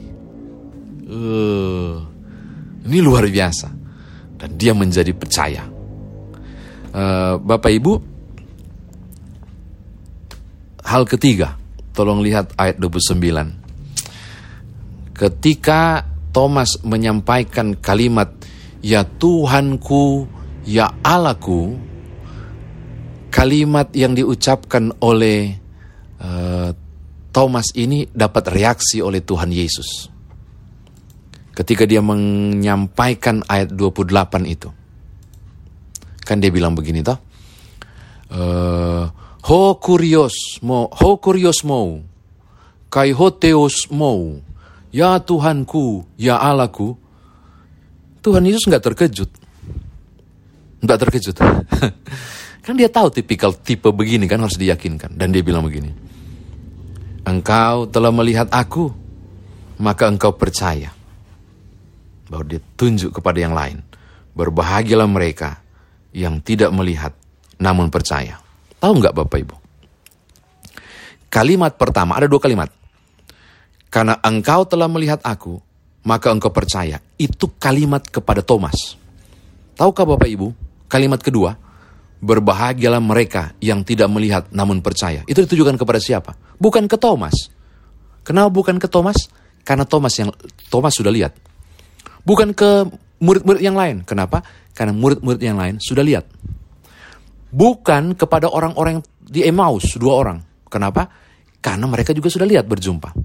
Uh, 1.07 1.97
ini 2.85 2.99
luar 3.01 3.25
biasa. 3.25 3.73
Dan 4.37 4.59
dia 4.59 4.77
menjadi 4.77 5.17
percaya. 5.17 5.65
Uh, 6.93 7.41
Bapak 7.41 7.73
Ibu, 7.73 7.93
hal 10.85 11.09
ketiga 11.09 11.66
Tolong 11.97 12.21
lihat 12.21 12.53
ayat 12.61 12.77
29. 12.77 15.17
Ketika 15.17 16.05
Thomas 16.29 16.77
menyampaikan 16.85 17.73
kalimat 17.81 18.37
Ya 18.85 19.09
Tuhanku, 19.09 20.29
Ya 20.69 20.93
Allahku, 21.01 21.81
kalimat 23.33 23.89
yang 23.97 24.13
diucapkan 24.13 24.93
oleh 25.01 25.57
uh, 26.21 26.77
Thomas 27.33 27.73
ini 27.73 28.05
dapat 28.13 28.53
reaksi 28.53 29.01
oleh 29.01 29.25
Tuhan 29.25 29.49
Yesus. 29.49 30.13
Ketika 31.57 31.89
dia 31.89 32.05
menyampaikan 32.05 33.41
ayat 33.49 33.73
28 33.73 34.13
itu. 34.45 34.69
Kan 36.21 36.45
dia 36.45 36.53
bilang 36.53 36.77
begini 36.77 37.01
toh. 37.01 37.17
Uh, 38.29 39.09
Ho 39.47 39.79
kurios 39.79 40.59
mo, 40.59 40.91
ho 40.91 41.23
kurios 41.23 41.63
mo, 41.63 42.03
kai 42.91 43.15
ho 43.15 43.31
teos 43.31 43.87
mo, 43.95 44.43
ya 44.91 45.23
Tuhanku, 45.23 46.03
ya 46.19 46.35
Allahku. 46.35 46.99
Tuhan 48.27 48.43
Yesus 48.43 48.67
nggak 48.67 48.83
terkejut, 48.91 49.31
nggak 50.83 50.99
terkejut. 50.99 51.37
kan 52.67 52.75
dia 52.75 52.91
tahu 52.91 53.07
tipikal 53.15 53.55
tipe 53.55 53.87
begini 53.95 54.27
kan 54.27 54.43
harus 54.43 54.59
diyakinkan. 54.59 55.15
Dan 55.15 55.31
dia 55.31 55.47
bilang 55.47 55.63
begini, 55.63 55.95
engkau 57.23 57.87
telah 57.87 58.11
melihat 58.11 58.51
aku, 58.51 58.91
maka 59.79 60.11
engkau 60.11 60.35
percaya. 60.35 60.91
Bahwa 62.27 62.43
dia 62.51 62.59
tunjuk 62.75 63.15
kepada 63.15 63.39
yang 63.39 63.55
lain. 63.55 63.79
Berbahagialah 64.35 65.07
mereka 65.07 65.63
yang 66.11 66.43
tidak 66.43 66.75
melihat 66.75 67.15
namun 67.63 67.95
percaya. 67.95 68.43
Tahu 68.81 68.93
nggak 69.01 69.15
Bapak 69.17 69.39
Ibu? 69.41 69.57
Kalimat 71.33 71.75
pertama, 71.77 72.17
ada 72.17 72.31
dua 72.31 72.41
kalimat. 72.41 72.71
Karena 73.93 74.17
engkau 74.21 74.65
telah 74.69 74.89
melihat 74.89 75.21
aku, 75.25 75.61
maka 76.05 76.33
engkau 76.33 76.53
percaya. 76.53 77.01
Itu 77.17 77.57
kalimat 77.57 78.05
kepada 78.07 78.41
Thomas. 78.45 78.97
Tahukah 79.77 80.17
Bapak 80.17 80.29
Ibu? 80.29 80.49
Kalimat 80.87 81.21
kedua, 81.21 81.57
Berbahagialah 82.17 82.99
mereka 82.99 83.53
yang 83.61 83.85
tidak 83.85 84.09
melihat 84.09 84.49
namun 84.49 84.81
percaya. 84.81 85.21
Itu 85.29 85.45
ditujukan 85.45 85.77
kepada 85.77 86.01
siapa? 86.01 86.33
Bukan 86.57 86.89
ke 86.89 86.97
Thomas. 86.97 87.53
Kenapa 88.25 88.49
bukan 88.49 88.81
ke 88.81 88.89
Thomas? 88.89 89.29
Karena 89.69 89.85
Thomas 89.85 90.17
yang 90.17 90.33
Thomas 90.73 90.97
sudah 90.97 91.13
lihat. 91.13 91.37
Bukan 92.25 92.57
ke 92.57 92.89
murid-murid 93.21 93.61
yang 93.61 93.77
lain. 93.77 94.01
Kenapa? 94.09 94.41
Karena 94.73 94.97
murid-murid 94.97 95.45
yang 95.45 95.61
lain 95.61 95.77
sudah 95.77 96.01
lihat. 96.01 96.25
Bukan 97.57 98.13
kepada 98.13 98.53
orang-orang 98.53 99.01
di 99.17 99.41
Emmaus, 99.41 99.97
dua 99.97 100.21
orang. 100.21 100.39
Kenapa? 100.69 101.09
Karena 101.65 101.89
mereka 101.89 102.13
juga 102.13 102.29
sudah 102.29 102.45
lihat 102.45 102.69
berjumpa. 102.69 103.17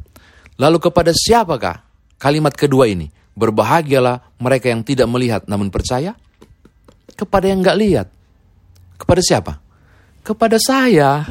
Lalu 0.55 0.79
kepada 0.79 1.11
siapakah 1.11 1.83
kalimat 2.15 2.55
kedua 2.55 2.87
ini? 2.87 3.11
Berbahagialah 3.35 4.39
mereka 4.39 4.71
yang 4.71 4.87
tidak 4.87 5.11
melihat 5.11 5.43
namun 5.51 5.67
percaya. 5.67 6.15
Kepada 7.11 7.51
yang 7.51 7.59
nggak 7.59 7.75
lihat. 7.75 8.07
Kepada 8.95 9.19
siapa? 9.19 9.59
Kepada 10.23 10.55
saya. 10.63 11.27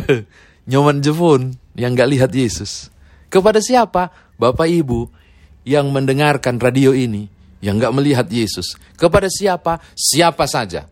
Nyoman 0.72 1.04
Jepun 1.04 1.52
yang 1.76 1.92
nggak 1.92 2.10
lihat 2.16 2.30
Yesus. 2.32 2.88
Kepada 3.28 3.60
siapa? 3.60 4.08
Bapak 4.40 4.72
Ibu 4.72 5.04
yang 5.68 5.92
mendengarkan 5.92 6.56
radio 6.56 6.96
ini. 6.96 7.28
Yang 7.60 7.74
nggak 7.84 7.94
melihat 8.00 8.26
Yesus. 8.32 8.80
Kepada 8.96 9.28
siapa? 9.28 9.84
Siapa 9.92 10.48
saja 10.48 10.88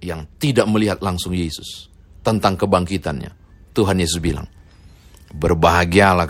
yang 0.00 0.24
tidak 0.40 0.66
melihat 0.68 0.98
langsung 1.00 1.36
Yesus. 1.36 1.88
Tentang 2.20 2.56
kebangkitannya. 2.56 3.32
Tuhan 3.72 3.96
Yesus 4.00 4.20
bilang. 4.20 4.48
Berbahagialah 5.30 6.26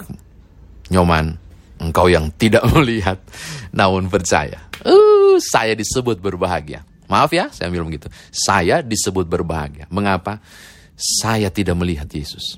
Nyoman, 0.91 1.39
engkau 1.81 2.11
yang 2.11 2.29
tidak 2.35 2.67
melihat 2.75 3.19
namun 3.73 4.11
percaya. 4.11 4.61
Uh, 4.83 5.39
saya 5.41 5.73
disebut 5.75 6.19
berbahagia. 6.19 6.85
Maaf 7.11 7.35
ya, 7.35 7.51
saya 7.51 7.67
bilang 7.75 7.91
begitu. 7.91 8.07
Saya 8.31 8.87
disebut 8.87 9.27
berbahagia. 9.27 9.91
Mengapa? 9.91 10.39
Saya 10.95 11.51
tidak 11.51 11.75
melihat 11.75 12.07
Yesus. 12.07 12.55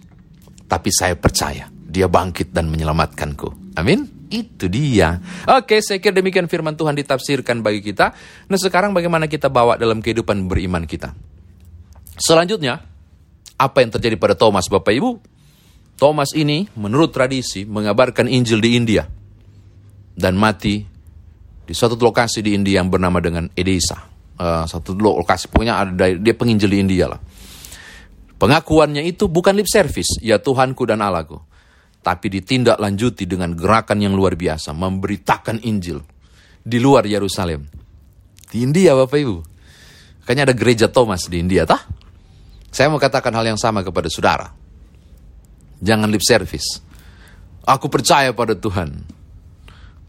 Tapi 0.69 0.93
saya 0.93 1.17
percaya 1.17 1.73
dia 1.73 2.09
bangkit 2.09 2.53
dan 2.53 2.69
menyelamatkanku. 2.69 3.77
Amin. 3.81 4.09
Itu 4.33 4.73
dia. 4.73 5.21
Oke, 5.45 5.85
saya 5.85 6.01
kira 6.01 6.17
demikian 6.17 6.49
firman 6.49 6.73
Tuhan 6.73 6.97
ditafsirkan 6.97 7.61
bagi 7.61 7.85
kita. 7.85 8.17
Nah 8.49 8.57
sekarang 8.57 8.97
bagaimana 8.97 9.29
kita 9.29 9.53
bawa 9.53 9.77
dalam 9.77 10.01
kehidupan 10.01 10.49
beriman 10.49 10.89
kita. 10.89 11.13
Selanjutnya, 12.17 12.81
apa 13.61 13.85
yang 13.85 13.93
terjadi 13.93 14.17
pada 14.17 14.33
Thomas 14.33 14.73
Bapak 14.73 14.97
Ibu? 14.97 15.11
Thomas 16.01 16.33
ini 16.33 16.65
menurut 16.81 17.13
tradisi 17.13 17.69
mengabarkan 17.69 18.25
Injil 18.25 18.65
di 18.65 18.71
India. 18.73 19.05
Dan 20.13 20.41
mati 20.41 20.81
di 21.63 21.73
suatu 21.77 22.01
lokasi 22.01 22.41
di 22.41 22.57
India 22.57 22.81
yang 22.81 22.89
bernama 22.89 23.21
dengan 23.21 23.49
Edesa 23.53 24.13
uh, 24.43 24.65
satu 24.67 24.97
lokasi 24.97 25.49
pokoknya 25.51 25.75
ada 25.79 26.07
dia 26.17 26.35
penginjil 26.35 26.71
di 26.71 26.79
India 26.83 27.07
lah. 27.11 27.21
Pengakuannya 28.39 29.07
itu 29.07 29.31
bukan 29.31 29.55
lip 29.55 29.71
service, 29.71 30.19
ya 30.19 30.43
Tuhanku 30.43 30.83
dan 30.83 30.99
Allahku. 30.99 31.39
Tapi 32.03 32.27
ditindaklanjuti 32.27 33.31
dengan 33.31 33.55
gerakan 33.55 34.03
yang 34.03 34.19
luar 34.19 34.35
biasa, 34.35 34.75
memberitakan 34.75 35.63
Injil 35.63 36.03
di 36.59 36.83
luar 36.83 37.07
Yerusalem. 37.07 37.63
Di 38.51 38.59
India 38.67 38.99
Bapak 38.99 39.19
Ibu. 39.23 39.37
Kayaknya 40.27 40.45
ada 40.51 40.55
gereja 40.55 40.87
Thomas 40.91 41.31
di 41.31 41.39
India, 41.39 41.63
tah? 41.63 41.83
Saya 42.75 42.91
mau 42.91 42.99
katakan 42.99 43.31
hal 43.39 43.55
yang 43.55 43.61
sama 43.61 43.87
kepada 43.87 44.11
saudara. 44.11 44.51
Jangan 45.83 46.11
lip 46.11 46.23
service. 46.27 46.83
Aku 47.63 47.87
percaya 47.87 48.35
pada 48.35 48.59
Tuhan. 48.59 49.03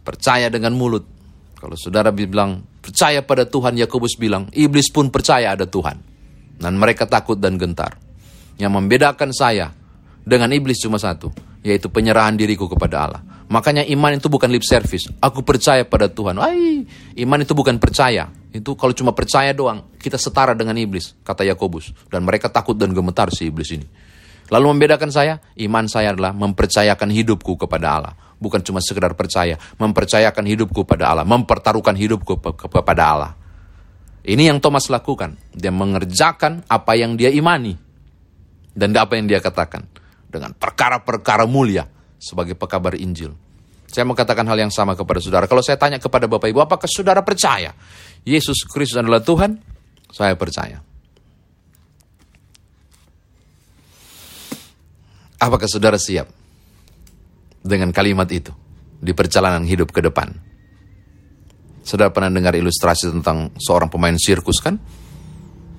Percaya 0.01 0.49
dengan 0.49 0.73
mulut. 0.73 1.05
Kalau 1.57 1.77
saudara 1.77 2.09
bilang, 2.09 2.65
percaya 2.81 3.21
pada 3.21 3.45
Tuhan, 3.45 3.77
Yakobus 3.77 4.17
bilang, 4.17 4.49
iblis 4.53 4.89
pun 4.89 5.13
percaya 5.13 5.53
ada 5.53 5.69
Tuhan. 5.69 5.97
Dan 6.57 6.73
mereka 6.77 7.05
takut 7.05 7.37
dan 7.37 7.61
gentar. 7.61 7.97
Yang 8.57 8.71
membedakan 8.81 9.29
saya 9.33 9.73
dengan 10.23 10.49
iblis 10.55 10.79
cuma 10.79 10.95
satu, 10.95 11.29
yaitu 11.61 11.91
penyerahan 11.91 12.33
diriku 12.33 12.71
kepada 12.71 12.95
Allah. 13.07 13.21
Makanya 13.51 13.83
iman 13.91 14.15
itu 14.15 14.31
bukan 14.31 14.49
lip 14.49 14.63
service. 14.63 15.11
Aku 15.19 15.43
percaya 15.43 15.83
pada 15.83 16.07
Tuhan. 16.07 16.39
Ay, 16.39 16.87
iman 17.21 17.39
itu 17.43 17.51
bukan 17.53 17.77
percaya. 17.77 18.31
Itu 18.49 18.73
kalau 18.79 18.95
cuma 18.95 19.11
percaya 19.11 19.51
doang, 19.51 19.93
kita 19.99 20.15
setara 20.17 20.55
dengan 20.55 20.79
iblis, 20.79 21.13
kata 21.21 21.43
Yakobus. 21.45 21.91
Dan 22.07 22.23
mereka 22.23 22.49
takut 22.49 22.73
dan 22.73 22.95
gemetar 22.95 23.29
si 23.29 23.51
iblis 23.51 23.69
ini. 23.75 23.85
Lalu 24.49 24.65
membedakan 24.73 25.11
saya, 25.11 25.37
iman 25.59 25.85
saya 25.91 26.15
adalah 26.15 26.31
mempercayakan 26.33 27.09
hidupku 27.11 27.55
kepada 27.59 27.87
Allah 27.99 28.13
bukan 28.43 28.59
cuma 28.59 28.83
sekedar 28.83 29.15
percaya, 29.15 29.55
mempercayakan 29.79 30.43
hidupku 30.43 30.83
pada 30.83 31.15
Allah, 31.15 31.23
mempertaruhkan 31.23 31.95
hidupku 31.95 32.43
kepada 32.67 33.03
Allah. 33.07 33.31
Ini 34.27 34.51
yang 34.51 34.59
Thomas 34.59 34.91
lakukan. 34.91 35.39
Dia 35.55 35.71
mengerjakan 35.71 36.67
apa 36.67 36.99
yang 36.99 37.15
dia 37.15 37.31
imani 37.31 37.79
dan 38.75 38.91
apa 38.99 39.15
yang 39.15 39.31
dia 39.31 39.39
katakan 39.39 39.87
dengan 40.33 40.57
perkara-perkara 40.57 41.45
mulia 41.45 41.85
sebagai 42.17 42.57
pekabar 42.57 42.97
Injil. 42.97 43.37
Saya 43.93 44.09
mau 44.09 44.17
katakan 44.17 44.49
hal 44.49 44.57
yang 44.57 44.73
sama 44.73 44.97
kepada 44.97 45.21
saudara. 45.21 45.45
Kalau 45.45 45.61
saya 45.61 45.77
tanya 45.77 46.01
kepada 46.01 46.25
Bapak 46.25 46.49
Ibu, 46.49 46.65
apakah 46.65 46.89
saudara 46.89 47.21
percaya 47.21 47.77
Yesus 48.25 48.65
Kristus 48.65 48.97
adalah 48.97 49.21
Tuhan? 49.21 49.61
Saya 50.09 50.33
percaya. 50.33 50.81
Apakah 55.37 55.69
saudara 55.69 56.01
siap 56.01 56.25
dengan 57.61 57.93
kalimat 57.93 58.25
itu 58.33 58.49
di 59.03 59.11
perjalanan 59.11 59.67
hidup 59.67 59.91
ke 59.91 59.99
depan. 60.01 60.31
Saudara 61.83 62.15
pernah 62.15 62.31
dengar 62.31 62.55
ilustrasi 62.55 63.11
tentang 63.11 63.51
seorang 63.59 63.91
pemain 63.91 64.15
sirkus 64.15 64.63
kan? 64.63 64.79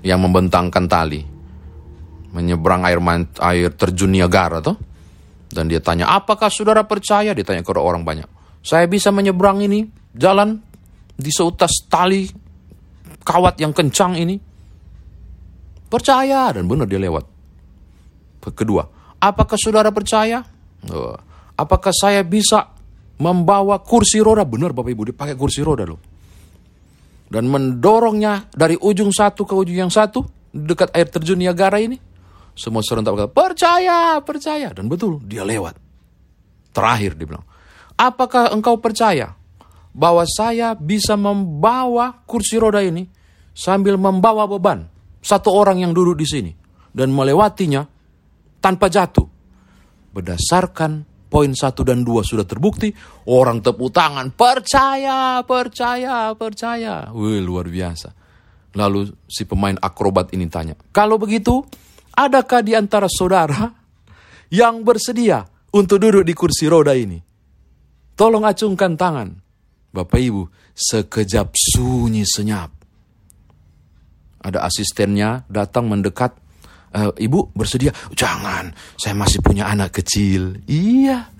Yang 0.04 0.20
membentangkan 0.20 0.84
tali. 0.84 1.33
Menyeberang 2.34 2.82
air, 2.82 2.98
air 3.40 3.70
terjun 3.72 4.10
Niagara 4.10 4.58
tuh. 4.58 4.74
Dan 5.54 5.70
dia 5.70 5.78
tanya, 5.78 6.10
apakah 6.10 6.50
saudara 6.50 6.82
percaya? 6.82 7.30
Dia 7.30 7.46
tanya 7.46 7.62
ke 7.62 7.70
orang 7.78 8.02
banyak. 8.02 8.26
Saya 8.58 8.90
bisa 8.90 9.14
menyeberang 9.14 9.62
ini, 9.62 9.86
jalan 10.10 10.58
di 11.14 11.30
seutas 11.30 11.86
tali 11.86 12.26
kawat 13.22 13.62
yang 13.62 13.70
kencang 13.70 14.18
ini. 14.18 14.34
Percaya, 15.86 16.50
dan 16.50 16.66
benar 16.66 16.90
dia 16.90 16.98
lewat. 16.98 17.22
Kedua, 18.50 18.82
apakah 19.22 19.54
saudara 19.54 19.94
percaya? 19.94 20.42
Oh, 20.90 21.14
Apakah 21.54 21.94
saya 21.94 22.26
bisa 22.26 22.74
membawa 23.22 23.78
kursi 23.78 24.18
roda? 24.18 24.42
Benar 24.42 24.74
Bapak 24.74 24.90
Ibu, 24.90 25.02
dipakai 25.14 25.38
kursi 25.38 25.62
roda 25.62 25.86
loh. 25.86 26.02
Dan 27.30 27.46
mendorongnya 27.46 28.50
dari 28.50 28.74
ujung 28.74 29.14
satu 29.14 29.46
ke 29.46 29.54
ujung 29.54 29.86
yang 29.86 29.92
satu, 29.92 30.22
dekat 30.50 30.90
air 30.94 31.06
terjun 31.06 31.38
Niagara 31.38 31.78
ini. 31.78 31.98
Semua 32.54 32.82
serentak 32.86 33.18
berkata, 33.18 33.34
percaya, 33.34 34.18
percaya. 34.22 34.70
Dan 34.70 34.86
betul, 34.86 35.18
dia 35.26 35.42
lewat. 35.42 35.74
Terakhir 36.74 37.14
dia 37.18 37.26
bilang, 37.26 37.46
apakah 37.98 38.50
engkau 38.50 38.78
percaya 38.82 39.34
bahwa 39.94 40.26
saya 40.26 40.74
bisa 40.74 41.14
membawa 41.14 42.22
kursi 42.26 42.58
roda 42.58 42.82
ini 42.82 43.06
sambil 43.54 43.94
membawa 43.94 44.50
beban 44.50 44.90
satu 45.22 45.54
orang 45.54 45.86
yang 45.86 45.94
duduk 45.94 46.18
di 46.18 46.26
sini 46.26 46.52
dan 46.90 47.14
melewatinya 47.14 47.86
tanpa 48.58 48.90
jatuh 48.90 49.26
berdasarkan 50.10 51.06
poin 51.30 51.50
satu 51.50 51.82
dan 51.82 52.06
dua 52.06 52.22
sudah 52.22 52.46
terbukti, 52.46 52.94
orang 53.26 53.58
tepuk 53.58 53.90
tangan, 53.90 54.30
percaya, 54.30 55.42
percaya, 55.42 56.30
percaya. 56.38 57.10
Wih, 57.10 57.42
luar 57.42 57.66
biasa. 57.66 58.14
Lalu 58.78 59.10
si 59.26 59.42
pemain 59.42 59.74
akrobat 59.74 60.30
ini 60.30 60.46
tanya, 60.46 60.78
kalau 60.94 61.18
begitu, 61.18 61.66
adakah 62.14 62.62
di 62.62 62.72
antara 62.78 63.10
saudara 63.10 63.68
yang 64.50 64.86
bersedia 64.86 65.42
untuk 65.74 65.98
duduk 65.98 66.24
di 66.24 66.34
kursi 66.34 66.70
roda 66.70 66.94
ini? 66.94 67.18
Tolong 68.14 68.46
acungkan 68.46 68.94
tangan. 68.94 69.28
Bapak 69.94 70.18
Ibu, 70.22 70.42
sekejap 70.74 71.54
sunyi 71.54 72.22
senyap. 72.26 72.70
Ada 74.44 74.66
asistennya 74.66 75.46
datang 75.50 75.90
mendekat 75.90 76.34
uh, 76.94 77.10
ibu 77.16 77.50
bersedia? 77.54 77.90
Jangan, 78.12 78.70
saya 78.98 79.14
masih 79.16 79.40
punya 79.40 79.70
anak 79.70 80.02
kecil. 80.02 80.58
Iya. 80.68 81.30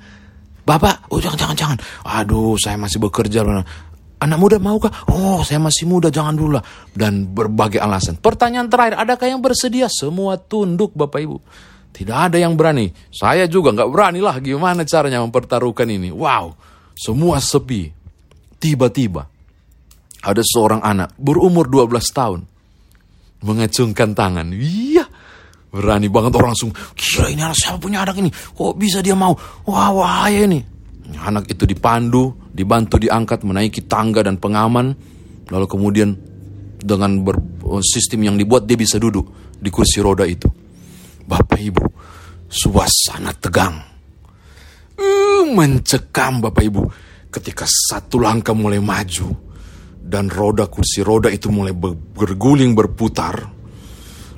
Bapak, 0.65 1.13
oh 1.13 1.21
jangan, 1.21 1.37
jangan, 1.37 1.57
jangan. 1.59 1.79
Aduh, 2.09 2.57
saya 2.57 2.81
masih 2.81 2.97
bekerja. 2.97 3.45
Anak 4.25 4.39
muda 4.41 4.57
mau 4.57 4.81
kah? 4.81 5.05
Oh, 5.13 5.45
saya 5.45 5.61
masih 5.61 5.85
muda, 5.85 6.09
jangan 6.09 6.33
dulu 6.33 6.57
lah. 6.57 6.65
Dan 6.89 7.29
berbagai 7.29 7.77
alasan. 7.77 8.17
Pertanyaan 8.17 8.73
terakhir, 8.73 8.97
adakah 8.97 9.29
yang 9.29 9.45
bersedia? 9.45 9.85
Semua 9.93 10.41
tunduk 10.41 10.97
Bapak 10.97 11.21
Ibu. 11.21 11.37
Tidak 11.93 12.17
ada 12.17 12.41
yang 12.41 12.57
berani. 12.57 12.89
Saya 13.13 13.45
juga 13.45 13.77
nggak 13.77 13.91
berani 13.93 14.25
lah 14.25 14.41
gimana 14.41 14.83
caranya 14.89 15.21
mempertaruhkan 15.21 15.87
ini. 15.93 16.09
Wow, 16.09 16.57
semua 16.97 17.39
sepi. 17.39 17.93
Tiba-tiba 18.59 19.29
ada 20.25 20.41
seorang 20.41 20.81
anak 20.81 21.13
berumur 21.21 21.69
12 21.69 21.93
tahun 22.17 22.41
mengacungkan 23.45 24.17
tangan. 24.17 24.57
Iya, 24.57 25.05
Berani 25.75 26.07
banget 26.07 26.39
orang 26.39 26.55
langsung, 26.55 26.71
kira 26.95 27.35
ini 27.35 27.43
anak 27.43 27.59
siapa 27.59 27.83
punya 27.83 28.07
anak 28.07 28.15
ini? 28.23 28.31
Kok 28.31 28.79
bisa 28.79 29.03
dia 29.03 29.19
mau? 29.19 29.35
Wah, 29.67 29.91
wahaya 29.91 30.47
ini. 30.47 30.63
Anak 31.19 31.51
itu 31.51 31.67
dipandu, 31.67 32.31
dibantu 32.55 33.03
diangkat, 33.03 33.43
menaiki 33.43 33.91
tangga 33.91 34.23
dan 34.23 34.39
pengaman. 34.39 34.95
Lalu 35.51 35.67
kemudian 35.67 36.15
dengan 36.79 37.21
ber, 37.27 37.37
sistem 37.83 38.31
yang 38.31 38.37
dibuat 38.39 38.65
dia 38.71 38.79
bisa 38.79 38.97
duduk 38.97 39.59
di 39.59 39.69
kursi 39.69 39.99
roda 39.99 40.23
itu. 40.23 40.47
Bapak 41.27 41.59
Ibu, 41.59 41.85
suasana 42.47 43.35
tegang. 43.35 43.77
Uh, 44.95 45.43
mencekam 45.51 46.39
Bapak 46.39 46.63
Ibu 46.63 46.83
ketika 47.35 47.67
satu 47.67 48.23
langkah 48.23 48.55
mulai 48.55 48.79
maju 48.79 49.35
dan 49.99 50.31
roda 50.31 50.71
kursi 50.71 51.03
roda 51.03 51.27
itu 51.27 51.51
mulai 51.51 51.75
berguling 51.75 52.79
berputar 52.79 53.35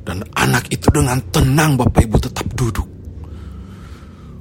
dan 0.06 0.22
anak 0.38 0.70
itu 0.72 0.88
dengan 0.94 1.18
tenang 1.28 1.76
Bapak 1.76 2.00
Ibu 2.06 2.16
tetap 2.22 2.46
duduk. 2.54 2.88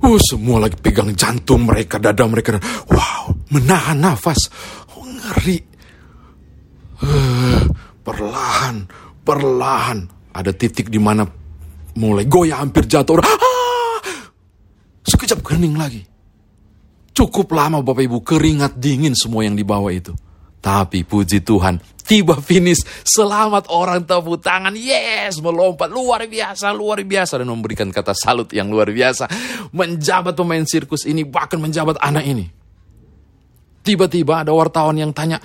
Oh, 0.06 0.22
semua 0.22 0.62
lagi 0.62 0.78
pegang 0.78 1.10
jantung 1.18 1.66
mereka, 1.66 1.98
dada 1.98 2.22
mereka. 2.30 2.62
Wow, 2.86 3.15
menahan 3.52 3.98
nafas. 4.00 4.50
Oh, 4.96 5.06
ngeri. 5.06 5.60
Uh, 7.02 7.66
perlahan, 8.02 8.88
perlahan. 9.22 10.00
Ada 10.36 10.52
titik 10.52 10.92
di 10.92 11.00
mana 11.00 11.24
mulai 11.96 12.28
goyah 12.28 12.60
hampir 12.60 12.88
jatuh. 12.88 13.20
Ah! 13.20 14.02
Sekejap 15.06 15.40
kening 15.46 15.78
lagi. 15.78 16.04
Cukup 17.16 17.56
lama 17.56 17.80
Bapak 17.80 18.04
Ibu 18.04 18.20
keringat 18.28 18.76
dingin 18.76 19.16
semua 19.16 19.48
yang 19.48 19.56
dibawa 19.56 19.88
itu. 19.94 20.12
Tapi 20.60 21.06
puji 21.06 21.46
Tuhan, 21.46 21.78
tiba 22.04 22.42
finish. 22.42 22.82
Selamat 23.06 23.70
orang 23.70 24.02
tepuk 24.02 24.42
tangan. 24.42 24.74
Yes, 24.74 25.38
melompat. 25.38 25.94
Luar 25.94 26.26
biasa, 26.26 26.74
luar 26.74 27.06
biasa. 27.06 27.38
Dan 27.38 27.54
memberikan 27.54 27.94
kata 27.94 28.18
salut 28.18 28.50
yang 28.50 28.74
luar 28.74 28.90
biasa. 28.90 29.30
Menjabat 29.72 30.34
pemain 30.34 30.66
sirkus 30.66 31.06
ini, 31.06 31.22
bahkan 31.22 31.62
menjabat 31.62 32.02
anak 32.02 32.26
ini. 32.26 32.65
Tiba-tiba 33.86 34.42
ada 34.42 34.50
wartawan 34.50 34.98
yang 34.98 35.14
tanya, 35.14 35.38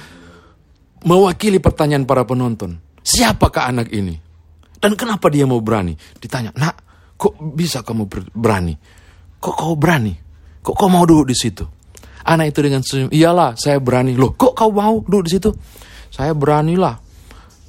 mewakili 1.04 1.60
pertanyaan 1.60 2.08
para 2.08 2.24
penonton. 2.24 2.80
Siapakah 3.04 3.68
anak 3.68 3.92
ini? 3.92 4.16
Dan 4.80 4.96
kenapa 4.96 5.28
dia 5.28 5.44
mau 5.44 5.60
berani? 5.60 5.92
Ditanya, 6.16 6.56
nak, 6.56 6.74
kok 7.20 7.36
bisa 7.52 7.84
kamu 7.84 8.08
berani? 8.32 8.72
Kok 9.36 9.54
kau 9.56 9.76
berani? 9.76 10.16
Kok 10.64 10.72
kau 10.72 10.88
mau 10.88 11.04
duduk 11.04 11.28
di 11.28 11.36
situ? 11.36 11.64
Anak 12.24 12.52
itu 12.52 12.60
dengan 12.64 12.80
senyum, 12.80 13.12
iyalah 13.12 13.56
saya 13.60 13.76
berani. 13.76 14.16
Loh, 14.16 14.32
kok 14.32 14.56
kau 14.56 14.72
mau 14.72 15.04
duduk 15.04 15.28
di 15.28 15.30
situ? 15.36 15.50
Saya 16.08 16.32
beranilah. 16.32 16.96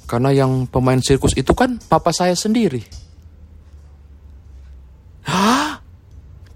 Karena 0.08 0.32
yang 0.32 0.68
pemain 0.68 1.00
sirkus 1.00 1.32
itu 1.36 1.52
kan 1.56 1.80
papa 1.88 2.12
saya 2.12 2.36
sendiri. 2.36 2.84
Hah? 5.24 5.80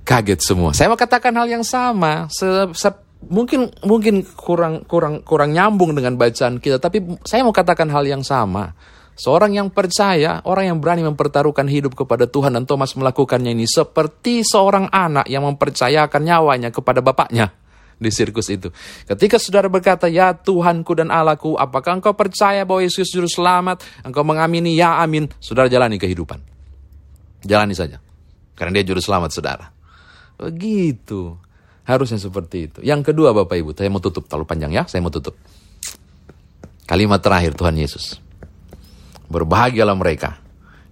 Kaget 0.05 0.41
semua. 0.45 0.77
Saya 0.77 0.93
mau 0.93 1.01
katakan 1.01 1.33
hal 1.37 1.49
yang 1.49 1.65
sama. 1.65 2.29
Se, 2.29 2.45
se 2.77 2.89
mungkin 3.29 3.71
mungkin 3.83 4.23
kurang 4.35 4.87
kurang 4.87 5.23
kurang 5.27 5.53
nyambung 5.53 5.95
dengan 5.95 6.15
bacaan 6.15 6.59
kita, 6.63 6.79
tapi 6.79 7.03
saya 7.27 7.43
mau 7.47 7.55
katakan 7.55 7.91
hal 7.91 8.07
yang 8.07 8.23
sama. 8.23 8.73
Seorang 9.17 9.57
yang 9.57 9.73
percaya, 9.73 10.45
orang 10.45 10.77
yang 10.77 10.79
berani 10.79 11.01
mempertaruhkan 11.01 11.65
hidup 11.73 11.97
kepada 11.97 12.29
Tuhan 12.29 12.53
dan 12.53 12.69
Thomas 12.69 12.93
melakukannya 12.93 13.57
ini 13.57 13.65
seperti 13.65 14.45
seorang 14.45 14.93
anak 14.93 15.25
yang 15.33 15.49
mempercayakan 15.49 16.21
nyawanya 16.21 16.69
kepada 16.69 17.01
bapaknya 17.01 17.49
di 17.97 18.13
sirkus 18.13 18.53
itu. 18.53 18.69
Ketika 19.09 19.41
saudara 19.41 19.73
berkata, 19.73 20.05
ya 20.05 20.37
Tuhanku 20.37 20.93
dan 20.93 21.09
Allahku, 21.09 21.57
apakah 21.57 21.97
engkau 21.97 22.13
percaya 22.13 22.69
bahwa 22.69 22.85
Yesus 22.85 23.09
juru 23.09 23.25
selamat? 23.25 23.81
Engkau 24.05 24.21
mengamini, 24.21 24.77
ya 24.77 25.01
amin. 25.01 25.33
Saudara 25.41 25.73
jalani 25.73 25.97
kehidupan. 25.97 26.37
Jalani 27.41 27.73
saja. 27.73 27.97
Karena 28.53 28.81
dia 28.81 28.93
juru 28.93 29.01
selamat 29.01 29.31
saudara. 29.33 29.73
Begitu. 30.37 31.46
Harusnya 31.87 32.19
seperti 32.19 32.67
itu. 32.67 32.79
Yang 32.83 33.15
kedua 33.15 33.31
Bapak 33.31 33.55
Ibu, 33.55 33.71
saya 33.73 33.87
mau 33.89 34.03
tutup. 34.03 34.27
Terlalu 34.27 34.47
panjang 34.51 34.75
ya, 34.75 34.83
saya 34.91 34.99
mau 34.99 35.15
tutup. 35.15 35.39
Kalimat 36.87 37.23
terakhir 37.23 37.55
Tuhan 37.55 37.79
Yesus. 37.79 38.19
Berbahagialah 39.31 39.95
mereka 39.95 40.39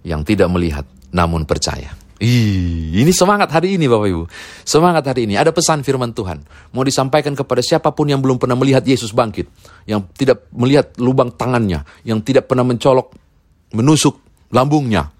yang 0.07 0.23
tidak 0.23 0.47
melihat 0.47 0.87
namun 1.11 1.43
percaya. 1.43 1.95
Ih, 2.15 2.95
ini 2.95 3.11
semangat 3.11 3.51
hari 3.51 3.75
ini 3.75 3.91
Bapak 3.91 4.07
Ibu. 4.07 4.23
Semangat 4.63 5.03
hari 5.11 5.27
ini. 5.27 5.35
Ada 5.35 5.51
pesan 5.51 5.83
firman 5.83 6.15
Tuhan. 6.15 6.47
Mau 6.71 6.83
disampaikan 6.87 7.35
kepada 7.35 7.59
siapa 7.59 7.91
pun 7.91 8.07
yang 8.07 8.23
belum 8.23 8.39
pernah 8.39 8.55
melihat 8.55 8.87
Yesus 8.87 9.11
bangkit. 9.11 9.51
Yang 9.83 10.15
tidak 10.15 10.47
melihat 10.55 10.95
lubang 10.95 11.35
tangannya. 11.35 11.83
Yang 12.07 12.31
tidak 12.31 12.47
pernah 12.47 12.63
mencolok, 12.63 13.11
menusuk 13.75 14.15
lambungnya. 14.47 15.11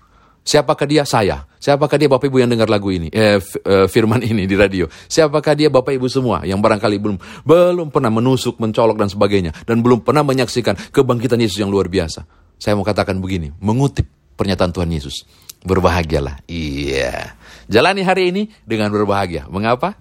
Siapakah 0.46 0.86
dia? 0.86 1.02
Saya. 1.10 1.50
Siapakah 1.58 1.98
dia 1.98 2.06
Bapak 2.06 2.30
Ibu 2.30 2.38
yang 2.38 2.54
dengar 2.54 2.70
lagu 2.70 2.94
ini? 2.94 3.10
Eh, 3.10 3.42
eh, 3.42 3.88
firman 3.90 4.22
ini 4.22 4.46
di 4.46 4.54
radio. 4.54 4.86
Siapakah 4.86 5.58
dia 5.58 5.74
Bapak 5.74 5.98
Ibu 5.98 6.06
semua 6.06 6.46
yang 6.46 6.62
barangkali 6.62 7.02
belum 7.02 7.18
belum 7.42 7.90
pernah 7.90 8.14
menusuk, 8.14 8.62
mencolok 8.62 8.94
dan 8.94 9.10
sebagainya. 9.10 9.58
Dan 9.66 9.82
belum 9.82 10.06
pernah 10.06 10.22
menyaksikan 10.22 10.78
kebangkitan 10.94 11.42
Yesus 11.42 11.58
yang 11.58 11.74
luar 11.74 11.90
biasa. 11.90 12.30
Saya 12.62 12.78
mau 12.78 12.86
katakan 12.86 13.18
begini, 13.18 13.50
mengutip 13.58 14.06
pernyataan 14.38 14.70
Tuhan 14.70 14.94
Yesus. 14.94 15.26
Berbahagialah. 15.66 16.46
Iya. 16.46 17.34
Jalani 17.66 18.06
hari 18.06 18.30
ini 18.30 18.44
dengan 18.62 18.94
berbahagia. 18.94 19.50
Mengapa? 19.50 19.98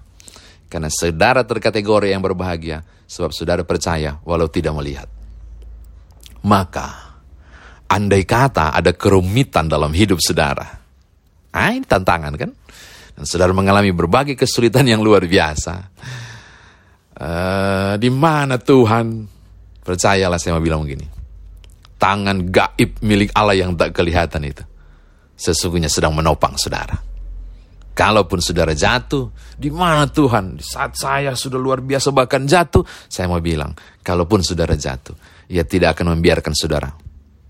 Karena 0.69 0.93
saudara 0.93 1.41
terkategori 1.49 2.13
yang 2.13 2.21
berbahagia 2.21 2.85
sebab 3.09 3.33
saudara 3.33 3.65
percaya 3.65 4.21
walau 4.29 4.53
tidak 4.53 4.77
melihat. 4.77 5.09
Maka, 6.45 7.14
andai 7.95 8.27
kata 8.27 8.75
ada 8.75 8.91
kerumitan 8.91 9.71
dalam 9.71 9.95
hidup 9.95 10.19
saudara. 10.19 10.67
Ah, 11.55 11.71
ini 11.71 11.87
tantangan 11.87 12.35
kan? 12.35 12.51
Dan 13.15 13.25
saudara 13.31 13.55
mengalami 13.55 13.95
berbagai 13.95 14.35
kesulitan 14.35 14.83
yang 14.91 14.99
luar 14.99 15.23
biasa. 15.23 15.75
Uh, 17.15 17.95
di 17.95 18.11
mana 18.11 18.59
Tuhan? 18.59 19.31
Percayalah 19.87 20.43
saya 20.43 20.59
mau 20.59 20.65
bilang 20.65 20.83
begini. 20.83 21.07
Tangan 21.95 22.51
gaib 22.51 22.99
milik 23.07 23.31
Allah 23.39 23.55
yang 23.55 23.79
tak 23.79 23.95
kelihatan 23.95 24.43
itu 24.43 24.65
sesungguhnya 25.39 25.87
sedang 25.87 26.15
menopang 26.15 26.59
saudara. 26.59 26.99
Kalaupun 27.95 28.43
saudara 28.43 28.75
jatuh, 28.75 29.31
di 29.55 29.71
mana 29.71 30.11
Tuhan? 30.11 30.59
Di 30.59 30.67
saat 30.67 30.99
saya 30.99 31.39
sudah 31.39 31.63
luar 31.63 31.79
biasa 31.79 32.11
bahkan 32.11 32.43
jatuh, 32.43 32.83
saya 33.07 33.31
mau 33.31 33.39
bilang, 33.39 33.71
kalaupun 34.03 34.43
saudara 34.43 34.75
jatuh, 34.75 35.15
ia 35.47 35.63
tidak 35.63 35.95
akan 35.95 36.19
membiarkan 36.19 36.59
saudara 36.59 36.91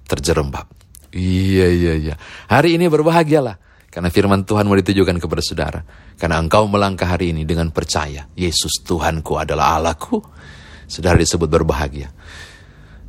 terjerembab. 0.06 0.66
Iya, 1.14 1.66
iya, 1.70 1.92
iya. 1.94 2.14
Hari 2.50 2.74
ini 2.74 2.90
berbahagialah, 2.90 3.88
karena 3.94 4.10
firman 4.10 4.42
Tuhan 4.42 4.66
mau 4.66 4.74
ditujukan 4.74 5.22
kepada 5.22 5.42
saudara. 5.44 5.80
Karena 6.18 6.42
engkau 6.42 6.66
melangkah 6.66 7.06
hari 7.06 7.30
ini 7.30 7.46
dengan 7.46 7.70
percaya, 7.70 8.26
Yesus 8.34 8.82
Tuhanku 8.82 9.38
adalah 9.38 9.78
Allahku. 9.78 10.18
Saudara 10.90 11.14
disebut 11.14 11.46
berbahagia. 11.46 12.10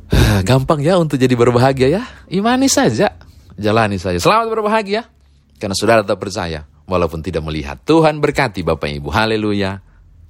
Gampang 0.48 0.78
ya 0.78 0.94
untuk 0.96 1.18
jadi 1.18 1.34
berbahagia 1.34 1.88
ya, 1.90 2.02
imani 2.30 2.70
saja. 2.70 3.18
Jalani 3.58 3.98
saja. 3.98 4.22
Selamat 4.22 4.46
berbahagia. 4.52 5.08
Karena 5.56 5.74
saudara 5.74 6.04
tetap 6.04 6.20
percaya 6.20 6.68
walaupun 6.86 7.24
tidak 7.24 7.42
melihat. 7.42 7.80
Tuhan 7.82 8.22
berkati 8.22 8.62
Bapak 8.62 8.86
Ibu. 9.02 9.08
Haleluya. 9.10 9.82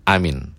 Amin. 0.06 0.56